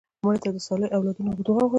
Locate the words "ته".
0.43-0.49